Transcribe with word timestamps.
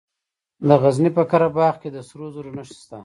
د 0.67 0.69
غزني 0.81 1.09
په 1.17 1.23
قره 1.31 1.49
باغ 1.57 1.75
کې 1.81 1.89
د 1.91 1.97
سرو 2.07 2.27
زرو 2.35 2.51
نښې 2.57 2.75
شته. 2.81 2.97